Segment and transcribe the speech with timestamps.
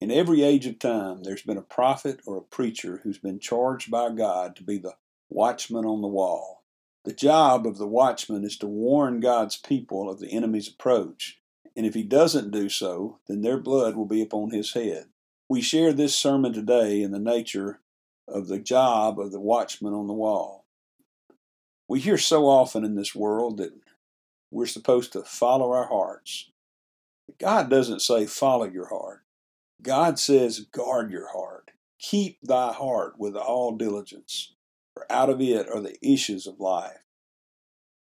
[0.00, 3.90] In every age of time, there's been a prophet or a preacher who's been charged
[3.90, 4.94] by God to be the
[5.28, 6.64] watchman on the wall.
[7.04, 11.38] The job of the watchman is to warn God's people of the enemy's approach,
[11.76, 15.08] and if he doesn't do so, then their blood will be upon his head.
[15.50, 17.80] We share this sermon today in the nature
[18.26, 20.64] of the job of the watchman on the wall.
[21.88, 23.72] We hear so often in this world that
[24.50, 26.50] we're supposed to follow our hearts.
[27.38, 29.24] God doesn't say follow your heart.
[29.82, 31.70] God says, guard your heart.
[31.98, 34.54] Keep thy heart with all diligence,
[34.94, 37.04] for out of it are the issues of life.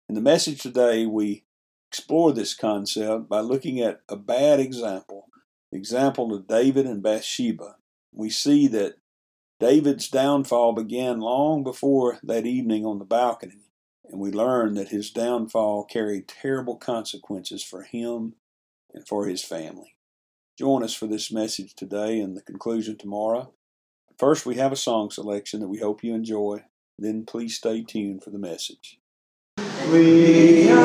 [0.08, 1.44] In the message today, we
[1.90, 5.28] explore this concept by looking at a bad example,
[5.72, 7.76] the example of David and Bathsheba.
[8.12, 8.96] We see that
[9.58, 13.70] David's downfall began long before that evening on the balcony,
[14.04, 18.34] and we learn that his downfall carried terrible consequences for him
[18.92, 19.95] and for his family.
[20.58, 23.52] Join us for this message today and the conclusion tomorrow.
[24.18, 26.64] First, we have a song selection that we hope you enjoy.
[26.98, 28.98] Then, please stay tuned for the message.
[29.92, 30.76] We In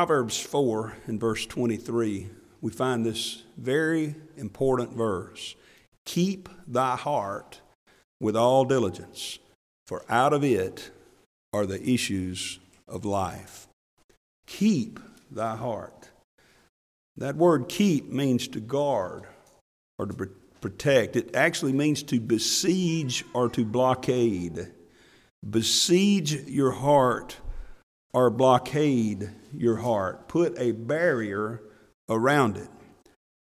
[0.00, 2.30] Proverbs 4 and verse 23,
[2.62, 5.56] we find this very important verse
[6.06, 7.60] Keep thy heart
[8.18, 9.38] with all diligence,
[9.86, 10.90] for out of it
[11.52, 13.68] are the issues of life.
[14.46, 15.00] Keep
[15.30, 16.08] thy heart.
[17.18, 19.24] That word keep means to guard
[19.98, 20.30] or to
[20.62, 21.14] protect.
[21.14, 24.72] It actually means to besiege or to blockade.
[25.50, 27.36] Besiege your heart
[28.12, 30.28] or blockade your heart.
[30.28, 31.62] Put a barrier
[32.08, 32.68] around it.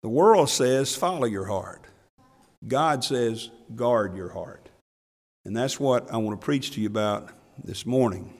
[0.03, 1.87] The world says, follow your heart.
[2.67, 4.69] God says, guard your heart.
[5.45, 7.31] And that's what I want to preach to you about
[7.65, 8.35] this morning.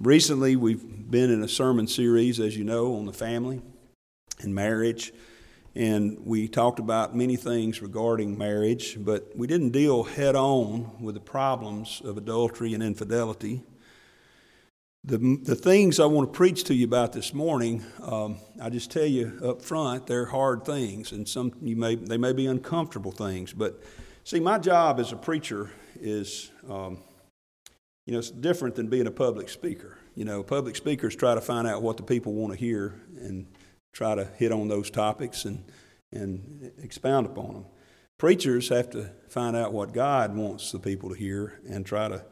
[0.00, 3.62] Recently, we've been in a sermon series, as you know, on the family
[4.40, 5.12] and marriage.
[5.74, 11.14] And we talked about many things regarding marriage, but we didn't deal head on with
[11.14, 13.62] the problems of adultery and infidelity.
[15.04, 18.92] The, the things I want to preach to you about this morning, um, I just
[18.92, 23.10] tell you up front, they're hard things, and some you may they may be uncomfortable
[23.10, 23.52] things.
[23.52, 23.82] But
[24.22, 26.98] see, my job as a preacher is, um,
[28.06, 29.98] you know, it's different than being a public speaker.
[30.14, 33.48] You know, public speakers try to find out what the people want to hear and
[33.92, 35.64] try to hit on those topics and,
[36.12, 37.64] and expound upon them.
[38.18, 42.24] Preachers have to find out what God wants the people to hear and try to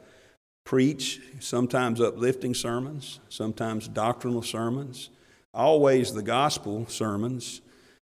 [0.63, 5.09] preach, sometimes uplifting sermons, sometimes doctrinal sermons,
[5.53, 7.61] always the gospel sermons,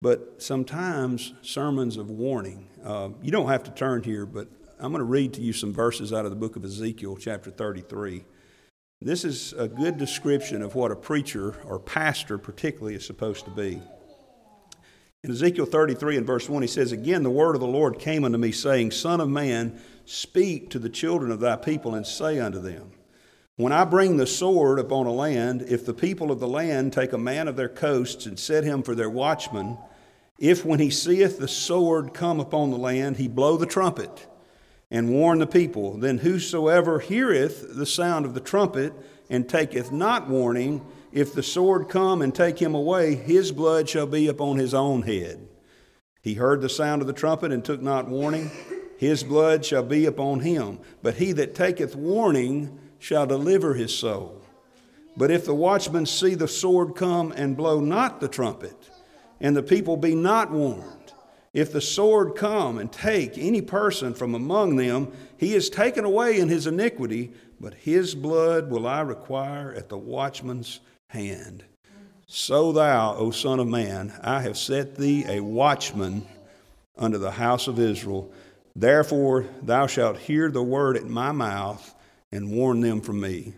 [0.00, 2.68] but sometimes sermons of warning.
[2.84, 4.48] Uh, you don't have to turn here, but
[4.78, 7.50] I'm going to read to you some verses out of the book of Ezekiel, chapter
[7.50, 8.24] 33.
[9.00, 13.50] This is a good description of what a preacher or pastor, particularly, is supposed to
[13.50, 13.80] be.
[15.24, 18.24] In Ezekiel 33 and verse 1, he says, Again, the word of the Lord came
[18.24, 22.38] unto me, saying, Son of man, speak to the children of thy people, and say
[22.38, 22.90] unto them,
[23.56, 27.14] When I bring the sword upon a land, if the people of the land take
[27.14, 29.78] a man of their coasts and set him for their watchman,
[30.38, 34.26] if when he seeth the sword come upon the land, he blow the trumpet,
[34.90, 35.96] and warn the people.
[35.96, 38.92] Then whosoever heareth the sound of the trumpet
[39.30, 44.06] and taketh not warning, if the sword come and take him away, his blood shall
[44.06, 45.48] be upon his own head.
[46.20, 48.50] He heard the sound of the trumpet and took not warning,
[48.98, 50.80] his blood shall be upon him.
[51.02, 54.42] But he that taketh warning shall deliver his soul.
[55.16, 58.90] But if the watchman see the sword come and blow not the trumpet,
[59.40, 61.12] and the people be not warned,
[61.52, 66.40] if the sword come and take any person from among them, he is taken away
[66.40, 70.80] in his iniquity, but his blood will I require at the watchman's
[71.14, 71.64] hand.
[72.26, 76.26] So thou, O Son of Man, I have set thee a watchman
[76.98, 78.32] unto the house of Israel.
[78.76, 81.94] Therefore thou shalt hear the word at my mouth
[82.32, 83.54] and warn them from me.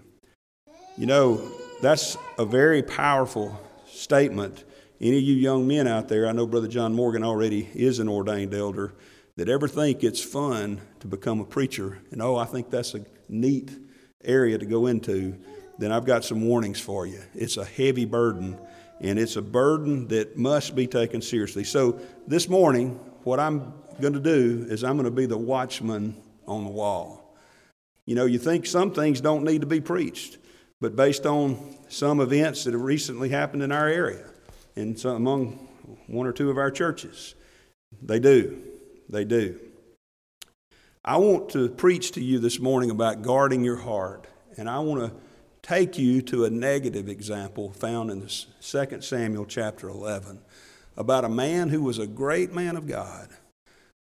[0.96, 1.50] You know,
[1.82, 4.64] that's a very powerful statement
[5.00, 8.08] any of you young men out there, I know Brother John Morgan already is an
[8.08, 8.94] ordained elder,
[9.36, 13.04] that ever think it's fun to become a preacher, and oh, I think that's a
[13.28, 13.70] neat
[14.24, 15.36] area to go into,
[15.78, 17.20] then I've got some warnings for you.
[17.34, 18.58] It's a heavy burden,
[19.00, 21.64] and it's a burden that must be taken seriously.
[21.64, 26.16] So this morning, what I'm going to do is I'm going to be the watchman
[26.46, 27.34] on the wall.
[28.04, 30.38] You know, you think some things don't need to be preached,
[30.80, 34.26] but based on some events that have recently happened in our area,
[34.76, 35.66] and among
[36.06, 37.34] one or two of our churches.
[38.02, 38.62] They do.
[39.08, 39.58] They do.
[41.04, 45.00] I want to preach to you this morning about guarding your heart, and I want
[45.00, 45.20] to
[45.66, 50.38] take you to a negative example found in 2 Samuel chapter 11
[50.96, 53.28] about a man who was a great man of God,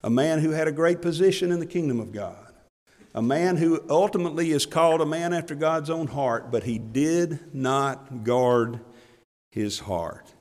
[0.04, 2.54] a man who had a great position in the kingdom of God,
[3.16, 7.52] a man who ultimately is called a man after God's own heart, but he did
[7.52, 8.78] not guard
[9.50, 10.32] his heart.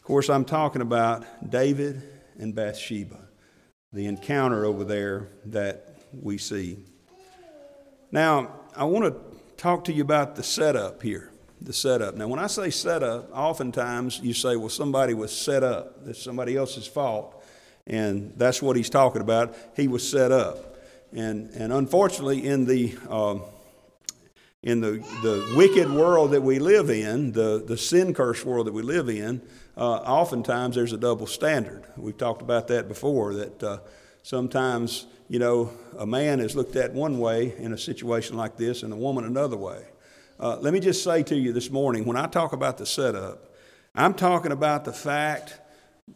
[0.00, 2.00] Of course, I'm talking about David
[2.38, 3.18] and Bathsheba,
[3.92, 6.78] the encounter over there that we see.
[8.12, 9.29] Now, I want to
[9.60, 11.30] talk to you about the setup here.
[11.60, 12.14] The setup.
[12.16, 16.02] Now, when I say setup, oftentimes you say, well, somebody was set up.
[16.06, 17.44] That's somebody else's fault.
[17.86, 19.54] And that's what he's talking about.
[19.76, 20.78] He was set up.
[21.12, 23.42] And, and unfortunately, in the, um,
[24.62, 28.72] in the, the wicked world that we live in, the, the sin cursed world that
[28.72, 29.42] we live in,
[29.76, 31.84] uh, oftentimes there's a double standard.
[31.98, 33.78] We've talked about that before, that uh,
[34.22, 38.82] sometimes, you know, a man is looked at one way in a situation like this
[38.82, 39.84] and a woman another way.
[40.40, 43.54] Uh, let me just say to you this morning when I talk about the setup,
[43.94, 45.60] I'm talking about the fact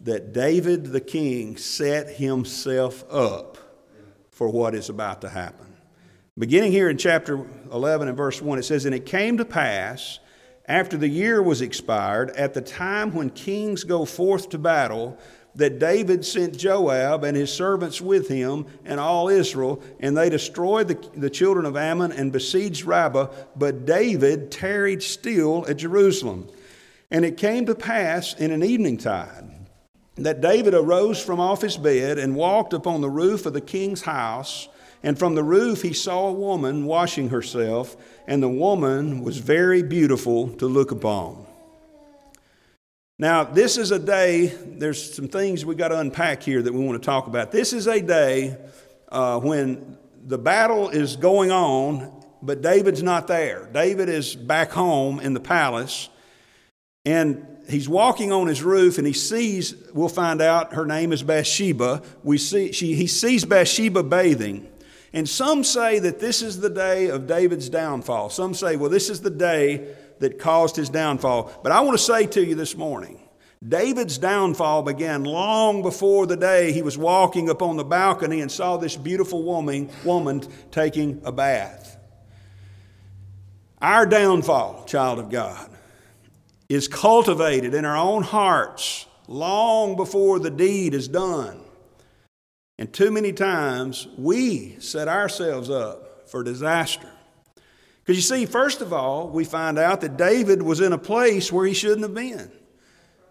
[0.01, 3.57] that David the king set himself up
[4.33, 5.77] for what is about to happen.
[6.37, 10.19] Beginning here in chapter 11 and verse 1, it says, And it came to pass
[10.67, 15.17] after the year was expired, at the time when kings go forth to battle,
[15.57, 20.89] that David sent Joab and his servants with him and all Israel, and they destroyed
[20.89, 26.49] the, the children of Ammon and besieged Rabbah, but David tarried still at Jerusalem.
[27.11, 29.51] And it came to pass in an evening tide
[30.17, 34.03] that David arose from off his bed and walked upon the roof of the king's
[34.03, 34.69] house.
[35.03, 37.97] And from the roof he saw a woman washing herself,
[38.27, 41.44] and the woman was very beautiful to look upon.
[43.19, 46.85] Now, this is a day, there's some things we got to unpack here that we
[46.85, 47.53] want to talk about.
[47.53, 48.57] This is a day
[49.09, 53.69] uh, when the battle is going on, but David's not there.
[53.73, 56.09] David is back home in the palace,
[57.05, 61.23] and he's walking on his roof and he sees, we'll find out her name is
[61.23, 62.03] Bathsheba.
[62.25, 64.69] We see, she, he sees Bathsheba bathing.
[65.13, 68.31] And some say that this is the day of David's downfall.
[68.31, 71.53] Some say, well, this is the day that caused his downfall.
[71.63, 73.21] But I want to say to you this morning
[73.67, 78.77] David's downfall began long before the day he was walking upon the balcony and saw
[78.77, 81.99] this beautiful woman, woman taking a bath.
[83.81, 85.71] Our downfall, child of God,
[86.69, 91.61] is cultivated in our own hearts long before the deed is done.
[92.79, 97.11] And too many times we set ourselves up for disaster.
[98.05, 101.51] Because you see, first of all, we find out that David was in a place
[101.51, 102.53] where he shouldn't have been.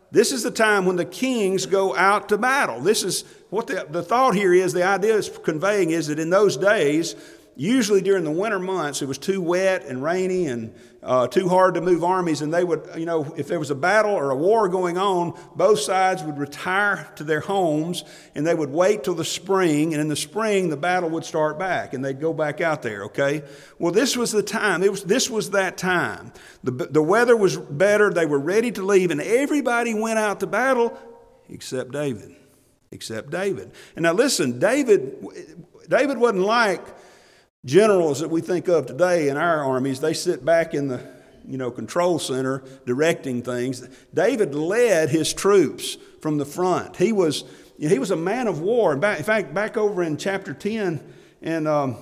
[0.09, 2.81] This is the time when the kings go out to battle.
[2.81, 6.31] This is what the, the thought here is, the idea is conveying is that in
[6.31, 7.15] those days,
[7.55, 11.75] usually during the winter months, it was too wet and rainy and uh, too hard
[11.75, 12.41] to move armies.
[12.41, 15.37] And they would, you know, if there was a battle or a war going on,
[15.55, 18.03] both sides would retire to their homes
[18.35, 19.93] and they would wait till the spring.
[19.93, 23.03] And in the spring, the battle would start back and they'd go back out there,
[23.05, 23.43] okay?
[23.77, 24.81] Well, this was the time.
[24.81, 26.31] It was, this was that time.
[26.63, 28.09] The, the weather was better.
[28.09, 29.11] They were ready to leave.
[29.11, 30.97] And everybody went out to battle
[31.49, 32.35] except David.
[32.91, 33.71] Except David.
[33.95, 35.25] And now listen, David,
[35.89, 36.81] David wasn't like,
[37.65, 41.01] generals that we think of today in our armies, they sit back in the
[41.45, 43.87] you know, control center directing things.
[44.13, 46.95] David led his troops from the front.
[46.97, 47.43] He was,
[47.77, 48.93] he was a man of war.
[48.93, 51.97] In fact, back over in chapter 10 and um,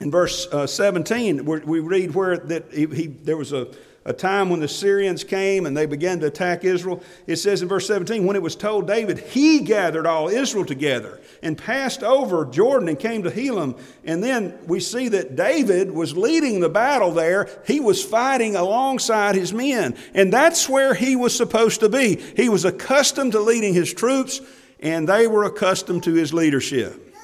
[0.00, 3.68] in verse uh, 17, we read where that he, he, there was a,
[4.06, 7.02] a time when the Syrians came and they began to attack Israel.
[7.26, 11.20] It says in verse 17, when it was told David, he gathered all Israel together
[11.42, 13.78] and passed over Jordan and came to Helam.
[14.04, 17.48] And then we see that David was leading the battle there.
[17.66, 19.94] He was fighting alongside his men.
[20.14, 22.16] And that's where he was supposed to be.
[22.36, 24.40] He was accustomed to leading his troops,
[24.80, 27.14] and they were accustomed to his leadership.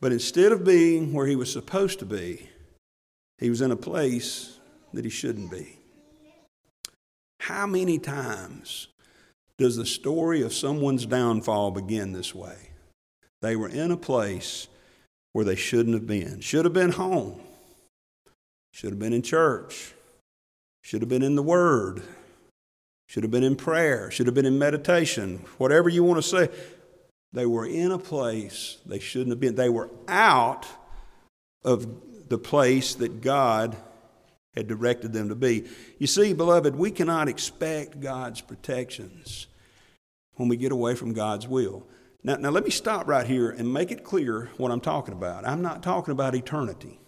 [0.00, 2.48] But instead of being where he was supposed to be,
[3.38, 4.53] he was in a place
[4.94, 5.78] that he shouldn't be.
[7.40, 8.88] How many times
[9.58, 12.70] does the story of someone's downfall begin this way?
[13.42, 14.68] They were in a place
[15.32, 16.40] where they shouldn't have been.
[16.40, 17.40] Should have been home.
[18.72, 19.92] Should have been in church.
[20.82, 22.02] Should have been in the Word.
[23.08, 24.10] Should have been in prayer.
[24.10, 25.44] Should have been in meditation.
[25.58, 26.48] Whatever you want to say.
[27.32, 29.56] They were in a place they shouldn't have been.
[29.56, 30.66] They were out
[31.64, 33.76] of the place that God
[34.54, 35.64] had directed them to be.
[35.98, 39.46] You see, beloved, we cannot expect God's protections
[40.34, 41.86] when we get away from God's will.
[42.22, 45.46] Now, now, let me stop right here and make it clear what I'm talking about.
[45.46, 46.98] I'm not talking about eternity.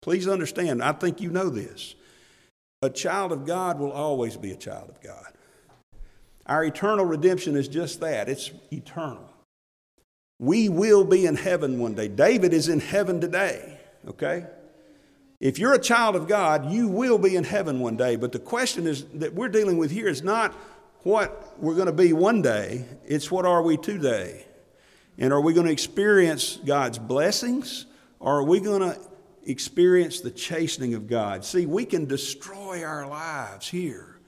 [0.00, 1.94] Please understand, I think you know this.
[2.82, 5.26] A child of God will always be a child of God.
[6.46, 9.28] Our eternal redemption is just that it's eternal.
[10.38, 12.08] We will be in heaven one day.
[12.08, 13.78] David is in heaven today,
[14.08, 14.46] okay?
[15.40, 18.16] If you're a child of God, you will be in heaven one day.
[18.16, 20.52] But the question is that we're dealing with here is not
[21.02, 24.44] what we're going to be one day, it's what are we today.
[25.16, 27.86] And are we going to experience God's blessings
[28.18, 29.00] or are we going to
[29.44, 31.44] experience the chastening of God?
[31.44, 34.20] See, we can destroy our lives here,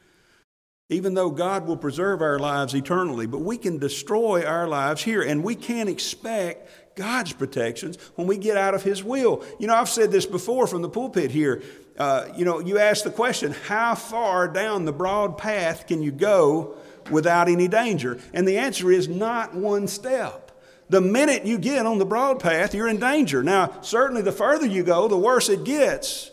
[0.89, 5.23] even though God will preserve our lives eternally, but we can destroy our lives here
[5.23, 9.45] and we can't expect God's protections when we get out of His will.
[9.59, 11.63] You know, I've said this before from the pulpit here.
[11.99, 16.11] Uh, you know, you ask the question, how far down the broad path can you
[16.11, 16.75] go
[17.11, 18.19] without any danger?
[18.33, 20.51] And the answer is not one step.
[20.89, 23.43] The minute you get on the broad path, you're in danger.
[23.43, 26.31] Now, certainly the further you go, the worse it gets.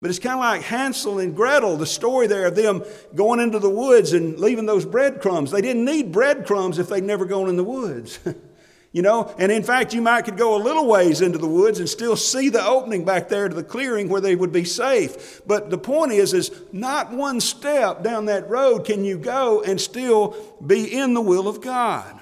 [0.00, 2.84] But it's kind of like Hansel and Gretel, the story there of them
[3.14, 5.50] going into the woods and leaving those breadcrumbs.
[5.50, 8.18] They didn't need breadcrumbs if they'd never gone in the woods.
[8.90, 11.78] You know, and in fact, you might could go a little ways into the woods
[11.78, 15.42] and still see the opening back there to the clearing where they would be safe.
[15.46, 19.78] But the point is, is not one step down that road can you go and
[19.78, 22.18] still be in the will of God.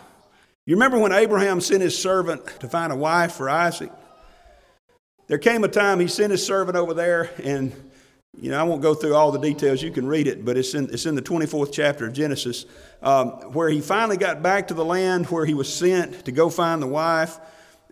[0.64, 3.92] You remember when Abraham sent his servant to find a wife for Isaac?
[5.28, 7.72] There came a time he sent his servant over there, and
[8.38, 9.82] you know I won't go through all the details.
[9.82, 12.66] You can read it, but it's in it's in the 24th chapter of Genesis,
[13.02, 16.50] um, where he finally got back to the land where he was sent to go
[16.50, 17.38] find the wife.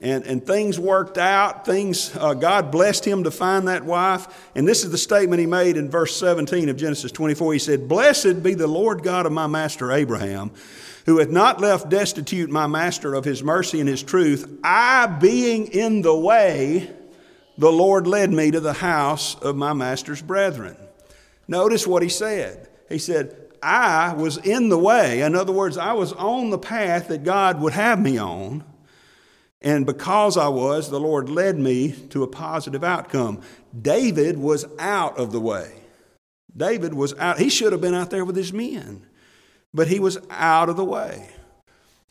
[0.01, 1.65] And, and things worked out.
[1.65, 4.51] Things, uh, God blessed him to find that wife.
[4.55, 7.53] And this is the statement he made in verse 17 of Genesis 24.
[7.55, 10.51] He said, Blessed be the Lord God of my master Abraham,
[11.07, 15.69] who hath not left destitute my master of his mercy and his truth, I being
[15.69, 16.91] in the way,
[17.57, 20.77] the Lord led me to the house of my master's brethren.
[21.47, 22.69] Notice what he said.
[22.89, 25.23] He said, I was in the way.
[25.23, 28.65] In other words, I was on the path that God would have me on.
[29.61, 33.41] And because I was, the Lord led me to a positive outcome.
[33.79, 35.73] David was out of the way.
[36.55, 37.39] David was out.
[37.39, 39.07] He should have been out there with his men
[39.75, 41.29] but he was out of the way.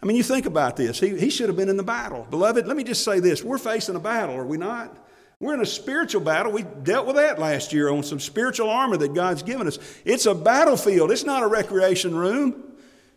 [0.01, 0.99] I mean, you think about this.
[0.99, 2.27] He, he should have been in the battle.
[2.29, 3.41] Beloved, let me just say this.
[3.41, 4.95] We're facing a battle, are we not?
[5.43, 6.53] We're in a spiritual battle.
[6.53, 9.77] We dealt with that last year on some spiritual armor that God's given us.
[10.05, 12.63] It's a battlefield, it's not a recreation room.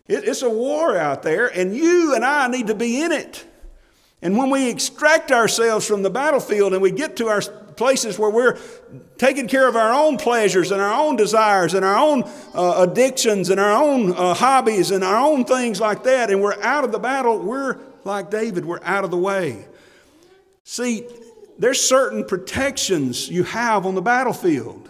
[0.08, 3.44] It, it's a war out there, and you and I need to be in it.
[4.22, 8.30] And when we extract ourselves from the battlefield and we get to our places where
[8.30, 8.58] we're
[9.18, 13.50] taking care of our own pleasures and our own desires and our own uh, addictions
[13.50, 16.90] and our own uh, hobbies and our own things like that, and we're out of
[16.90, 19.64] the battle, we're like David, we're out of the way.
[20.64, 21.06] See,
[21.58, 24.88] there's certain protections you have on the battlefield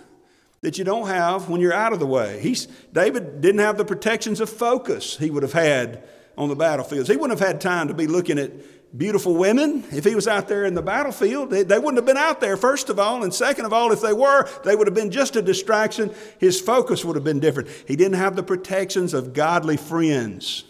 [0.62, 2.40] that you don't have when you're out of the way.
[2.40, 6.02] He's, David didn't have the protections of focus he would have had
[6.36, 7.08] on the battlefields.
[7.08, 8.50] He wouldn't have had time to be looking at
[8.96, 9.84] beautiful women.
[9.92, 12.56] If he was out there in the battlefield, they, they, wouldn't have been out there,
[12.56, 13.22] first of all.
[13.22, 16.14] And second of all, if they were, they would have been just a distraction.
[16.38, 17.68] His focus would have been different.
[17.86, 20.64] He didn't have the protections of godly friends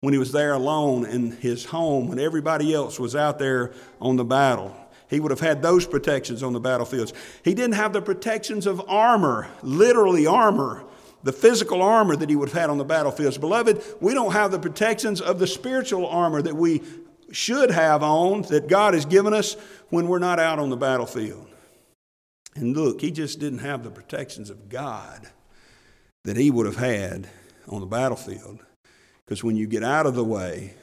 [0.00, 4.16] when he was there alone in his home when everybody else was out there on
[4.16, 4.74] the battle.
[5.08, 7.12] He would have had those protections on the battlefields.
[7.42, 10.84] He didn't have the protections of armor, literally armor,
[11.22, 13.38] the physical armor that he would have had on the battlefields.
[13.38, 16.82] Beloved, we don't have the protections of the spiritual armor that we
[17.32, 19.56] should have on that God has given us
[19.88, 21.48] when we're not out on the battlefield.
[22.54, 25.28] And look, he just didn't have the protections of God
[26.24, 27.28] that he would have had
[27.68, 28.60] on the battlefield.
[29.24, 30.74] Because when you get out of the way,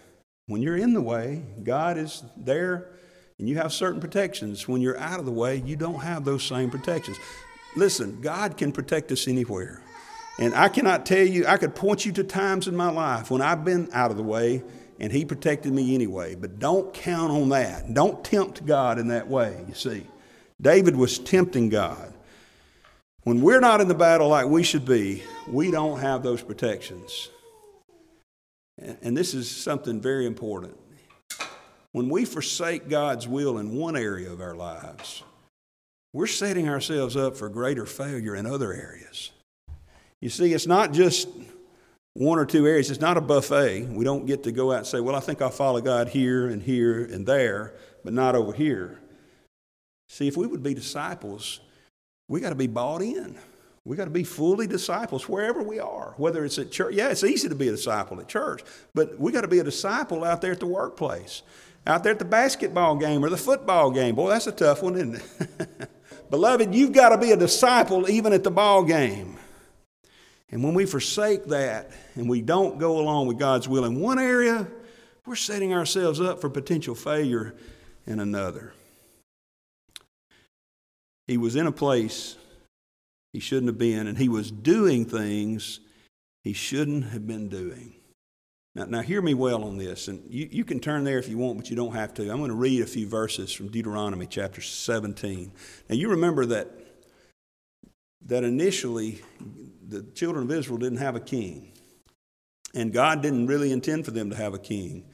[0.47, 2.89] when you're in the way, God is there
[3.39, 4.67] and you have certain protections.
[4.67, 7.17] When you're out of the way, you don't have those same protections.
[7.75, 9.81] Listen, God can protect us anywhere.
[10.37, 13.41] And I cannot tell you, I could point you to times in my life when
[13.41, 14.63] I've been out of the way
[14.99, 16.35] and He protected me anyway.
[16.35, 17.93] But don't count on that.
[17.93, 20.07] Don't tempt God in that way, you see.
[20.61, 22.13] David was tempting God.
[23.23, 27.29] When we're not in the battle like we should be, we don't have those protections.
[28.77, 30.77] And this is something very important.
[31.95, 35.23] When we forsake God's will in one area of our lives,
[36.11, 39.31] we're setting ourselves up for greater failure in other areas.
[40.19, 41.29] You see, it's not just
[42.13, 42.91] one or two areas.
[42.91, 43.83] It's not a buffet.
[43.83, 46.49] We don't get to go out and say, well, I think I'll follow God here
[46.49, 48.99] and here and there, but not over here.
[50.09, 51.61] See, if we would be disciples,
[52.27, 53.37] we got to be bought in.
[53.85, 56.93] We got to be fully disciples wherever we are, whether it's at church.
[56.93, 59.63] Yeah, it's easy to be a disciple at church, but we got to be a
[59.63, 61.43] disciple out there at the workplace,
[61.87, 64.15] out there at the basketball game or the football game.
[64.15, 65.89] Boy, that's a tough one, isn't it?
[66.29, 69.37] Beloved, you've got to be a disciple even at the ball game.
[70.49, 74.19] And when we forsake that and we don't go along with God's will in one
[74.19, 74.67] area,
[75.25, 77.55] we're setting ourselves up for potential failure
[78.05, 78.73] in another.
[81.27, 82.37] He was in a place
[83.33, 85.79] he shouldn't have been, and he was doing things
[86.43, 87.94] he shouldn't have been doing.
[88.75, 91.37] Now, now hear me well on this, and you, you can turn there if you
[91.37, 92.29] want, but you don't have to.
[92.29, 95.51] I'm going to read a few verses from Deuteronomy chapter 17.
[95.89, 96.67] Now, you remember that,
[98.25, 99.21] that initially
[99.87, 101.71] the children of Israel didn't have a king.
[102.73, 105.05] And God didn't really intend for them to have a king.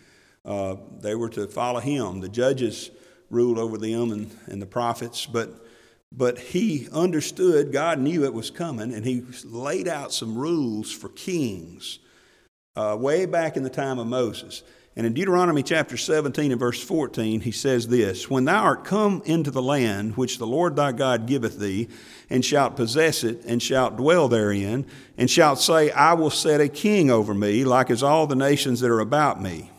[0.44, 2.20] Uh, they were to follow him.
[2.20, 2.90] The judges
[3.30, 5.64] ruled over them and, and the prophets, but,
[6.12, 11.10] but he understood, God knew it was coming, and he laid out some rules for
[11.10, 12.00] kings
[12.76, 14.64] uh, way back in the time of Moses.
[14.96, 19.22] And in Deuteronomy chapter 17 and verse 14, he says this When thou art come
[19.26, 21.88] into the land which the Lord thy God giveth thee,
[22.30, 24.86] and shalt possess it, and shalt dwell therein,
[25.18, 28.82] and shalt say, I will set a king over me, like as all the nations
[28.82, 29.72] that are about me.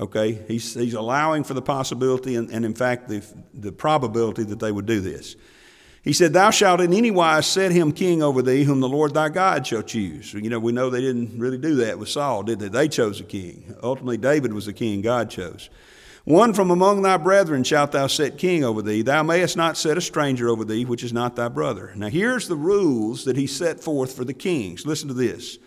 [0.00, 4.58] Okay, he's, he's allowing for the possibility and, and in fact, the, the probability that
[4.58, 5.36] they would do this.
[6.02, 9.14] He said, Thou shalt in any wise set him king over thee, whom the Lord
[9.14, 10.34] thy God shall choose.
[10.34, 12.68] You know, we know they didn't really do that with Saul, did they?
[12.68, 13.76] They chose a king.
[13.82, 15.70] Ultimately, David was the king God chose.
[16.24, 19.02] One from among thy brethren shalt thou set king over thee.
[19.02, 21.92] Thou mayest not set a stranger over thee, which is not thy brother.
[21.96, 24.86] Now, here's the rules that he set forth for the kings.
[24.86, 25.58] Listen to this.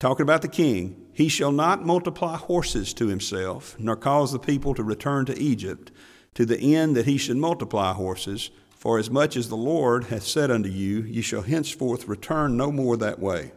[0.00, 4.74] Talking about the king, he shall not multiply horses to himself, nor cause the people
[4.74, 5.92] to return to Egypt,
[6.34, 8.50] to the end that he should multiply horses
[8.86, 12.70] for as much as the Lord hath said unto you, ye shall henceforth return no
[12.70, 13.50] more that way.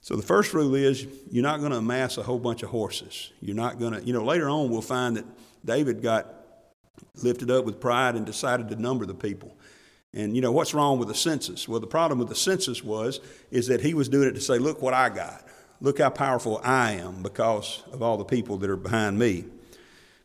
[0.00, 3.30] So the first rule is you're not going to amass a whole bunch of horses.
[3.42, 5.26] You're not going to, you know, later on we'll find that
[5.66, 6.34] David got
[7.22, 9.54] lifted up with pride and decided to number the people.
[10.14, 11.68] And you know what's wrong with the census?
[11.68, 14.56] Well, the problem with the census was is that he was doing it to say,
[14.56, 15.44] "Look what I got.
[15.82, 19.44] Look how powerful I am because of all the people that are behind me."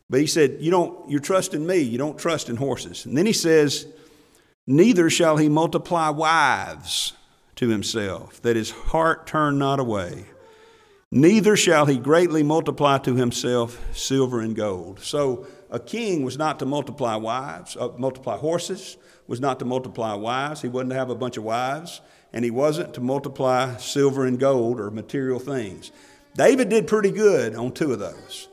[0.08, 1.10] But he said, "You don't.
[1.10, 1.80] You're trusting me.
[1.80, 3.86] You don't trust in horses." And then he says,
[4.66, 7.12] Neither shall he multiply wives
[7.56, 10.24] to himself, that his heart turn not away.
[11.10, 15.00] Neither shall he greatly multiply to himself silver and gold.
[15.00, 18.96] So a king was not to multiply wives, uh, multiply horses,
[19.26, 20.62] was not to multiply wives.
[20.62, 22.00] He wasn't to have a bunch of wives,
[22.32, 25.92] and he wasn't to multiply silver and gold or material things.
[26.36, 28.48] David did pretty good on two of those.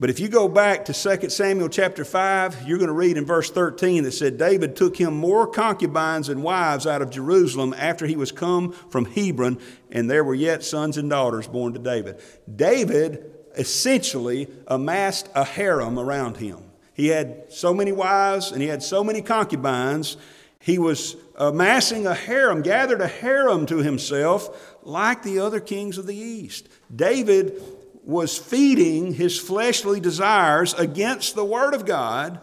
[0.00, 3.26] But if you go back to 2 Samuel chapter 5, you're going to read in
[3.26, 8.06] verse 13 that said, David took him more concubines and wives out of Jerusalem after
[8.06, 9.58] he was come from Hebron,
[9.90, 12.22] and there were yet sons and daughters born to David.
[12.54, 16.60] David essentially amassed a harem around him.
[16.94, 20.16] He had so many wives and he had so many concubines.
[20.60, 26.06] He was amassing a harem, gathered a harem to himself like the other kings of
[26.06, 26.68] the east.
[26.94, 27.60] David
[28.08, 32.40] was feeding his fleshly desires against the Word of God.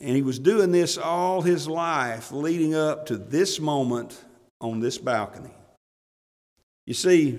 [0.00, 4.20] And he was doing this all his life leading up to this moment
[4.60, 5.54] on this balcony.
[6.86, 7.38] You see,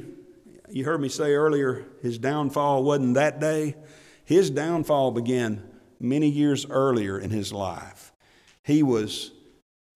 [0.69, 3.75] you heard me say earlier, his downfall wasn't that day.
[4.23, 5.61] His downfall began
[5.99, 8.13] many years earlier in his life.
[8.63, 9.31] He was,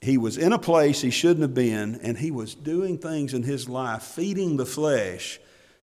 [0.02, 3.44] he was in a place he shouldn't have been, and he was doing things in
[3.44, 5.40] his life, feeding the flesh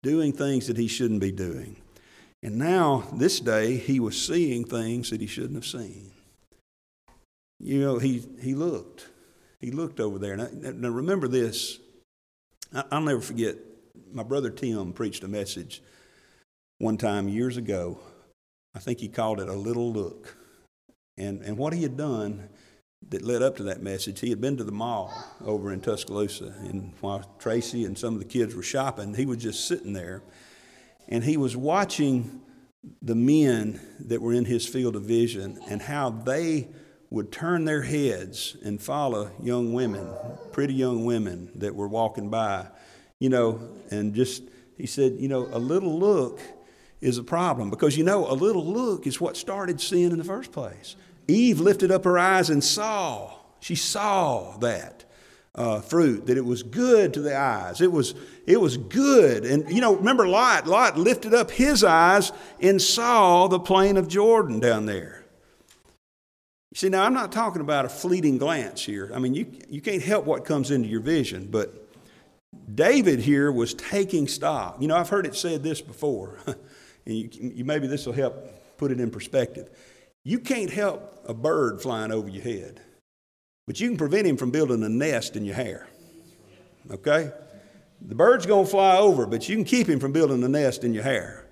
[0.04, 1.76] doing things that he shouldn't be doing.
[2.42, 6.12] And now, this day, he was seeing things that he shouldn't have seen.
[7.58, 9.08] You know, he, he looked.
[9.60, 10.36] He looked over there.
[10.36, 11.80] Now, now remember this.
[12.92, 13.56] I'll never forget,
[14.12, 15.82] my brother Tim preached a message
[16.78, 17.98] one time years ago.
[18.74, 20.36] I think he called it A Little Look.
[21.16, 22.48] And, and what he had done
[23.10, 24.20] that led up to that message.
[24.20, 25.12] He had been to the mall
[25.44, 29.38] over in Tuscaloosa, and while Tracy and some of the kids were shopping, he was
[29.38, 30.22] just sitting there,
[31.08, 32.40] and he was watching
[33.02, 36.68] the men that were in his field of vision and how they
[37.10, 40.12] would turn their heads and follow young women,
[40.52, 42.66] pretty young women that were walking by,
[43.20, 44.42] you know, and just,
[44.76, 46.40] he said, you know, a little look
[47.00, 50.24] is a problem because, you know, a little look is what started sin in the
[50.24, 50.96] first place.
[51.28, 53.32] Eve lifted up her eyes and saw.
[53.60, 55.04] She saw that
[55.54, 57.80] uh, fruit, that it was good to the eyes.
[57.80, 58.14] It was,
[58.46, 59.44] it was good.
[59.44, 60.66] And, you know, remember Lot?
[60.66, 65.24] Lot lifted up his eyes and saw the plain of Jordan down there.
[66.72, 69.12] You see, now I'm not talking about a fleeting glance here.
[69.14, 71.72] I mean, you, you can't help what comes into your vision, but
[72.74, 74.78] David here was taking stock.
[74.80, 78.76] You know, I've heard it said this before, and you, you, maybe this will help
[78.76, 79.70] put it in perspective.
[80.24, 82.80] You can't help a bird flying over your head,
[83.66, 85.86] but you can prevent him from building a nest in your hair.
[86.90, 87.30] Okay?
[88.00, 90.82] The bird's going to fly over, but you can keep him from building a nest
[90.82, 91.46] in your hair.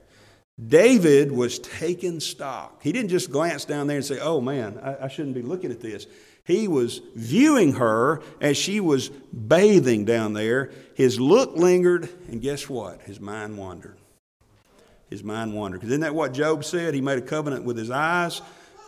[0.67, 2.83] David was taking stock.
[2.83, 5.71] He didn't just glance down there and say, Oh man, I, I shouldn't be looking
[5.71, 6.07] at this.
[6.45, 10.71] He was viewing her as she was bathing down there.
[10.95, 13.01] His look lingered, and guess what?
[13.03, 13.97] His mind wandered.
[15.09, 15.81] His mind wandered.
[15.81, 16.95] Because isn't that what Job said?
[16.95, 18.41] He made a covenant with his eyes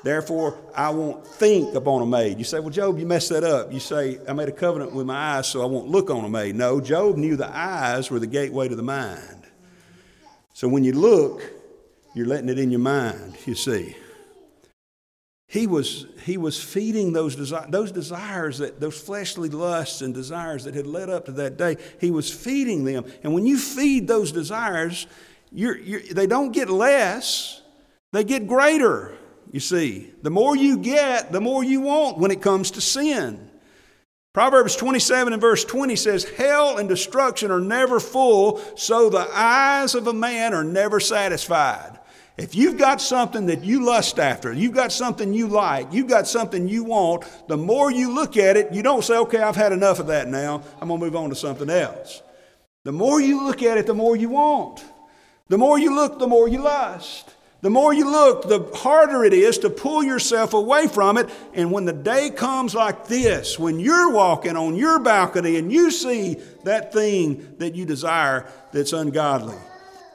[0.04, 2.36] Therefore, I won't think upon a maid.
[2.36, 3.72] You say, Well, Job, you messed that up.
[3.72, 6.28] You say, I made a covenant with my eyes, so I won't look on a
[6.28, 6.56] maid.
[6.56, 9.46] No, Job knew the eyes were the gateway to the mind.
[10.52, 11.42] So when you look,
[12.14, 13.96] you're letting it in your mind, you see.
[15.46, 20.64] He was, he was feeding those, desi- those desires, that, those fleshly lusts and desires
[20.64, 21.78] that had led up to that day.
[21.98, 23.06] He was feeding them.
[23.22, 25.06] And when you feed those desires,
[25.50, 27.62] you're, you're, they don't get less,
[28.12, 29.16] they get greater.
[29.54, 33.52] You see, the more you get, the more you want when it comes to sin.
[34.32, 39.94] Proverbs 27 and verse 20 says, Hell and destruction are never full, so the eyes
[39.94, 42.00] of a man are never satisfied.
[42.36, 46.26] If you've got something that you lust after, you've got something you like, you've got
[46.26, 49.70] something you want, the more you look at it, you don't say, okay, I've had
[49.70, 52.24] enough of that now, I'm going to move on to something else.
[52.82, 54.84] The more you look at it, the more you want.
[55.46, 57.33] The more you look, the more you lust.
[57.64, 61.30] The more you look, the harder it is to pull yourself away from it.
[61.54, 65.90] And when the day comes like this, when you're walking on your balcony and you
[65.90, 69.56] see that thing that you desire that's ungodly,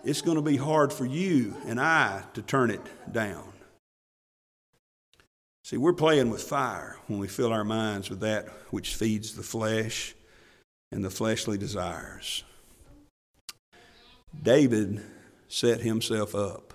[0.03, 2.81] it's going to be hard for you and I to turn it
[3.11, 3.51] down.
[5.63, 9.41] See, we're playing with fire when we fill our minds with that which feeds the
[9.41, 10.13] flesh
[10.91, 12.43] and the fleshly desires.
[14.39, 15.01] David
[15.47, 16.68] set himself up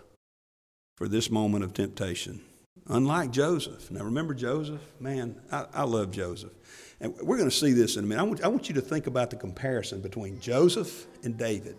[0.97, 2.41] for this moment of temptation.
[2.87, 3.91] Unlike Joseph.
[3.91, 4.81] Now, remember Joseph?
[5.01, 6.53] Man, I, I love Joseph.
[7.01, 8.21] And we're going to see this in a minute.
[8.21, 11.77] I want, I want you to think about the comparison between Joseph and David.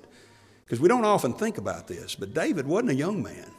[0.66, 3.52] Because we don't often think about this, but David wasn't a young man.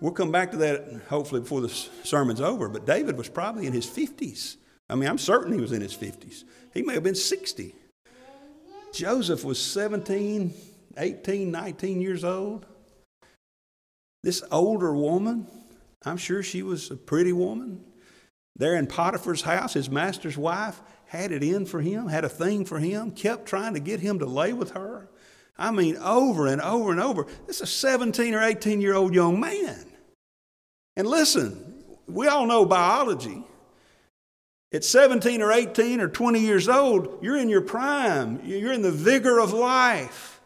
[0.00, 3.72] We'll come back to that hopefully before the sermon's over, but David was probably in
[3.72, 4.56] his 50s.
[4.90, 6.42] I mean, I'm certain he was in his 50s.
[6.74, 7.76] He may have been 60.
[8.92, 10.52] Joseph was 17,
[10.96, 12.66] 18, 19 years old.
[14.22, 15.46] This older woman,
[16.04, 17.84] I'm sure she was a pretty woman,
[18.56, 22.64] there in Potiphar's house, his master's wife, had it in for him, had a thing
[22.64, 25.08] for him, kept trying to get him to lay with her.
[25.58, 27.26] I mean, over and over and over.
[27.46, 29.86] This is a 17 or 18 year old young man.
[30.96, 31.74] And listen,
[32.06, 33.44] we all know biology.
[34.72, 38.90] At 17 or 18 or 20 years old, you're in your prime, you're in the
[38.90, 40.40] vigor of life.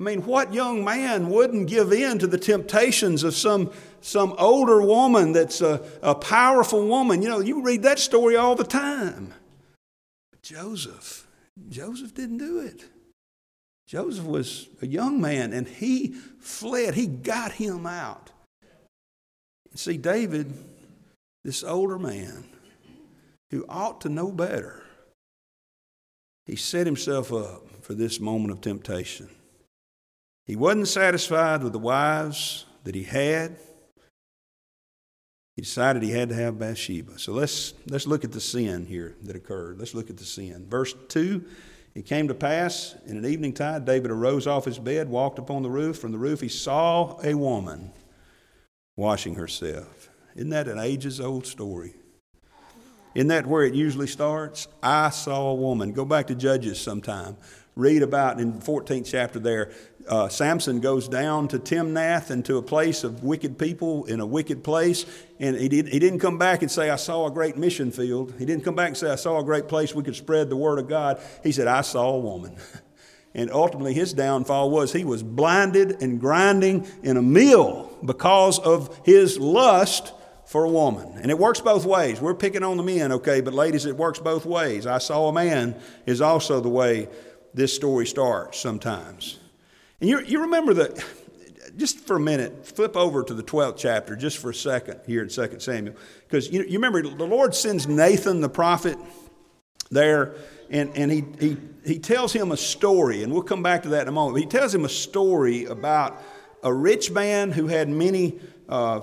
[0.00, 4.82] I mean, what young man wouldn't give in to the temptations of some, some older
[4.82, 7.22] woman that's a, a powerful woman?
[7.22, 9.32] You know, you read that story all the time.
[10.32, 11.28] But Joseph,
[11.68, 12.84] Joseph didn't do it.
[13.86, 16.08] Joseph was a young man and he
[16.40, 16.94] fled.
[16.94, 18.30] He got him out.
[19.76, 20.52] See, David,
[21.44, 22.44] this older man
[23.50, 24.82] who ought to know better,
[26.46, 29.28] he set himself up for this moment of temptation.
[30.46, 33.56] He wasn't satisfied with the wives that he had.
[35.56, 37.18] He decided he had to have Bathsheba.
[37.18, 39.78] So let's, let's look at the sin here that occurred.
[39.78, 40.66] Let's look at the sin.
[40.68, 41.44] Verse 2
[41.94, 45.62] It came to pass in an evening tide, David arose off his bed, walked upon
[45.62, 45.98] the roof.
[45.98, 47.92] From the roof, he saw a woman
[48.96, 50.10] washing herself.
[50.34, 51.94] Isn't that an ages old story?
[53.14, 54.68] Isn't that where it usually starts?
[54.82, 55.92] I saw a woman.
[55.92, 57.36] Go back to Judges sometime
[57.76, 59.72] read about in the 14th chapter there.
[60.08, 64.26] Uh, Samson goes down to Timnath and to a place of wicked people in a
[64.26, 65.06] wicked place.
[65.40, 68.34] And he, did, he didn't come back and say, I saw a great mission field.
[68.38, 70.56] He didn't come back and say, I saw a great place we could spread the
[70.56, 71.20] word of God.
[71.42, 72.56] He said, I saw a woman.
[73.36, 78.96] And ultimately, his downfall was he was blinded and grinding in a mill because of
[79.04, 80.12] his lust
[80.46, 81.12] for a woman.
[81.16, 82.20] And it works both ways.
[82.20, 84.86] We're picking on the men, okay, but ladies, it works both ways.
[84.86, 85.74] I saw a man
[86.06, 87.08] is also the way
[87.54, 89.38] this story starts sometimes.
[90.00, 91.04] And you, you remember that,
[91.76, 95.22] just for a minute, flip over to the 12th chapter just for a second here
[95.22, 95.96] in 2 Samuel.
[96.26, 98.98] Because you, you remember the Lord sends Nathan the prophet
[99.90, 100.34] there,
[100.70, 104.02] and, and he, he, he tells him a story, and we'll come back to that
[104.02, 104.38] in a moment.
[104.38, 106.20] He tells him a story about
[106.62, 109.00] a rich man who had many, uh,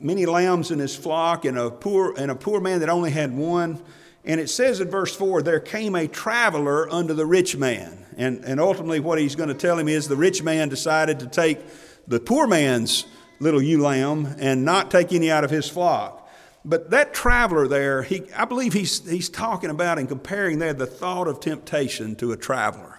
[0.00, 3.36] many lambs in his flock, and a, poor, and a poor man that only had
[3.36, 3.82] one.
[4.24, 8.04] And it says in verse 4 there came a traveler unto the rich man.
[8.16, 11.26] And, and ultimately, what he's going to tell him is the rich man decided to
[11.26, 11.60] take
[12.06, 13.06] the poor man's
[13.40, 16.28] little ewe lamb and not take any out of his flock.
[16.64, 20.86] But that traveler there, he, I believe he's, he's talking about and comparing there the
[20.86, 22.97] thought of temptation to a traveler.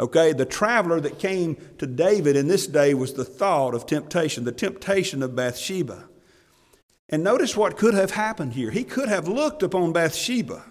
[0.00, 4.44] Okay, the traveler that came to David in this day was the thought of temptation,
[4.44, 6.08] the temptation of Bathsheba.
[7.10, 8.70] And notice what could have happened here.
[8.70, 10.64] He could have looked upon Bathsheba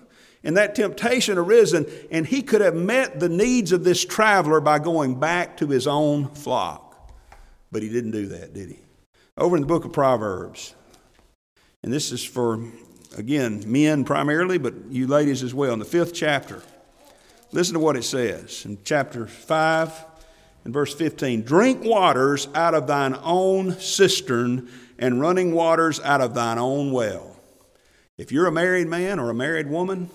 [0.43, 4.79] and that temptation arisen, and he could have met the needs of this traveler by
[4.79, 7.13] going back to his own flock.
[7.71, 8.79] But he didn't do that, did he?
[9.37, 10.73] Over in the book of Proverbs,
[11.83, 12.63] and this is for,
[13.15, 16.63] again, men primarily, but you ladies as well, in the fifth chapter.
[17.51, 20.05] Listen to what it says in chapter 5
[20.65, 26.35] and verse 15 Drink waters out of thine own cistern and running waters out of
[26.35, 27.37] thine own well.
[28.17, 30.09] If you're a married man or a married woman,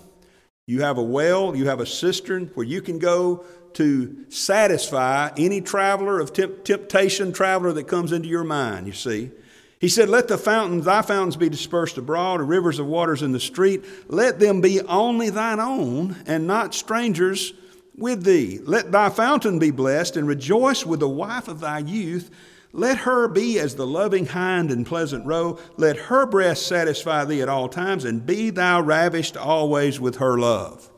[0.67, 3.45] you have a well, you have a cistern where you can go
[3.75, 9.31] to satisfy any traveler of temp- temptation traveler that comes into your mind, you see.
[9.81, 13.41] He said, Let the fountains, thy fountains be dispersed abroad, rivers of waters in the
[13.41, 13.85] street.
[14.09, 17.53] Let them be only thine own, and not strangers
[17.97, 18.61] with thee.
[18.63, 22.31] Let thy fountain be blessed, and rejoice with the wife of thy youth.
[22.73, 25.59] Let her be as the loving hind and pleasant roe.
[25.77, 30.39] Let her breast satisfy thee at all times, and be thou ravished always with her
[30.39, 30.91] love.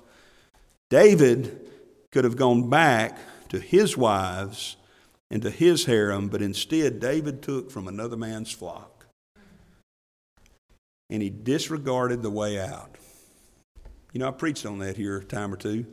[0.89, 1.71] David
[2.13, 3.19] could have gone back
[3.51, 4.77] to his wives
[5.31, 9.07] and to his harem, but instead David took from another man's flock.
[11.09, 12.97] And he disregarded the way out.
[14.13, 15.87] You know, I preached on that here a time or two.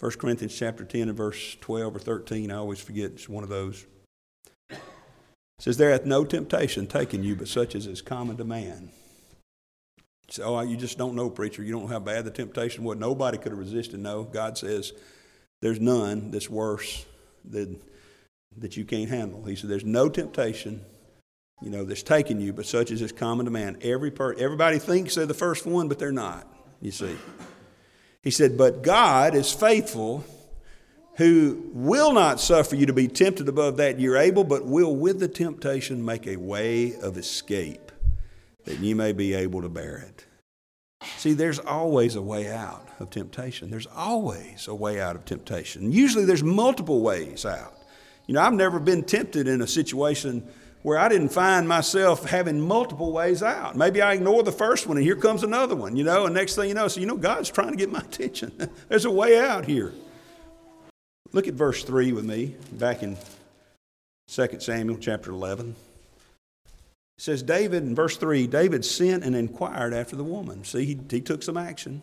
[0.00, 3.50] 1 Corinthians chapter 10 and verse 12 or 13, I always forget, it's one of
[3.50, 3.86] those.
[4.70, 4.78] It
[5.58, 8.90] says, There hath no temptation taken you but such as is common to man.
[10.30, 11.62] So oh, you just don't know, preacher.
[11.62, 12.98] You don't know how bad the temptation was.
[12.98, 13.98] Nobody could have resisted.
[13.98, 14.92] No, God says
[15.60, 17.04] there's none that's worse
[17.44, 17.80] than
[18.58, 19.44] that you can't handle.
[19.44, 20.84] He said there's no temptation,
[21.62, 23.78] you know, that's taking you, but such as is common to man.
[23.82, 26.46] Every per, everybody thinks they're the first one, but they're not.
[26.80, 27.16] You see.
[28.22, 30.24] He said, But God is faithful,
[31.16, 35.20] who will not suffer you to be tempted above that you're able, but will with
[35.20, 37.92] the temptation make a way of escape,
[38.64, 40.26] that you may be able to bear it.
[41.16, 43.70] See, there's always a way out of temptation.
[43.70, 45.92] There's always a way out of temptation.
[45.92, 47.74] Usually there's multiple ways out.
[48.30, 50.46] You know, I've never been tempted in a situation
[50.82, 53.74] where I didn't find myself having multiple ways out.
[53.74, 56.54] Maybe I ignore the first one and here comes another one, you know, and next
[56.54, 58.52] thing you know, so you know, God's trying to get my attention.
[58.88, 59.92] There's a way out here.
[61.32, 63.16] Look at verse 3 with me, back in
[64.28, 65.70] 2 Samuel chapter 11.
[65.70, 66.76] It
[67.18, 70.62] says, David, in verse 3, David sent and inquired after the woman.
[70.62, 72.00] See, he, he took some action.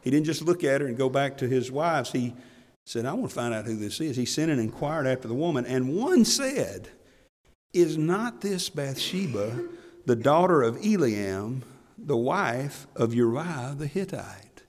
[0.00, 2.12] He didn't just look at her and go back to his wives.
[2.12, 2.32] He
[2.86, 4.16] said, I want to find out who this is.
[4.16, 6.88] He sent and inquired after the woman, and one said,
[7.74, 9.68] is not this Bathsheba
[10.06, 11.62] the daughter of Eliam,
[11.98, 14.62] the wife of Uriah the Hittite?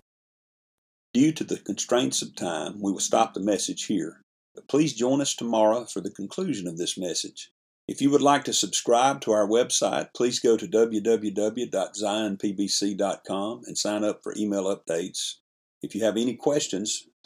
[1.13, 4.21] Due to the constraints of time, we will stop the message here.
[4.55, 7.51] But please join us tomorrow for the conclusion of this message.
[7.87, 14.03] If you would like to subscribe to our website, please go to www.zionpbc.com and sign
[14.03, 15.35] up for email updates.
[15.81, 17.07] If you have any questions,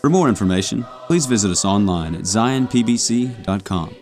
[0.00, 3.99] For more information, please visit us online at zionpbc.com.